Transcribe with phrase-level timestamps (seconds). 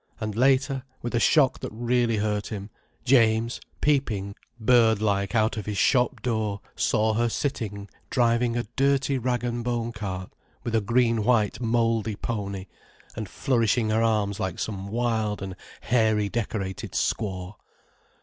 [0.19, 2.71] And later, with a shock that really hurt him,
[3.05, 9.19] James, peeping bird like out of his shop door, saw her sitting driving a dirty
[9.19, 10.33] rag and bone cart
[10.63, 12.65] with a green white, mouldy pony,
[13.15, 17.53] and flourishing her arms like some wild and hairy decorated squaw.